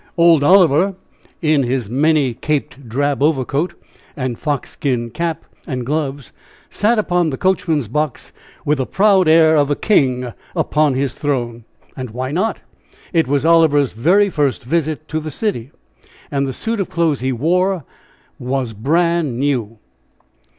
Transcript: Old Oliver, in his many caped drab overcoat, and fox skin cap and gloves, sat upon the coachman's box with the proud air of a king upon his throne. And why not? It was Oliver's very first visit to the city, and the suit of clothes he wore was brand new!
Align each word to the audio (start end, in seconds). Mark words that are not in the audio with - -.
Old 0.17 0.43
Oliver, 0.43 0.95
in 1.43 1.61
his 1.61 1.87
many 1.87 2.33
caped 2.33 2.89
drab 2.89 3.21
overcoat, 3.21 3.75
and 4.17 4.39
fox 4.39 4.71
skin 4.71 5.11
cap 5.11 5.45
and 5.67 5.85
gloves, 5.85 6.31
sat 6.71 6.97
upon 6.97 7.29
the 7.29 7.37
coachman's 7.37 7.87
box 7.87 8.33
with 8.65 8.79
the 8.79 8.87
proud 8.87 9.27
air 9.27 9.55
of 9.55 9.69
a 9.69 9.75
king 9.75 10.33
upon 10.55 10.95
his 10.95 11.13
throne. 11.13 11.65
And 11.95 12.09
why 12.09 12.31
not? 12.31 12.61
It 13.13 13.27
was 13.27 13.45
Oliver's 13.45 13.93
very 13.93 14.31
first 14.31 14.63
visit 14.63 15.07
to 15.09 15.19
the 15.19 15.29
city, 15.29 15.69
and 16.31 16.47
the 16.47 16.51
suit 16.53 16.79
of 16.79 16.89
clothes 16.89 17.19
he 17.19 17.31
wore 17.31 17.83
was 18.39 18.73
brand 18.73 19.37
new! 19.37 19.77